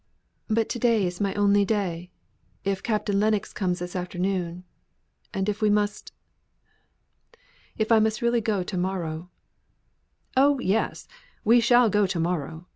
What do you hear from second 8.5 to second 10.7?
to morrow" "Oh,